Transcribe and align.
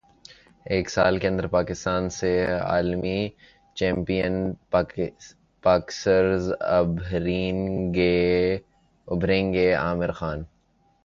ایک 0.65 0.89
سال 0.89 1.17
کے 1.19 1.27
اندر 1.27 1.47
پاکستان 1.47 2.09
سے 2.09 2.31
عالمی 2.45 3.19
چیمپئن 3.77 4.33
باکسرز 5.63 6.51
ابھریں 6.59 7.93
گے 9.53 9.73
عامر 9.75 10.11
خان 10.11 10.43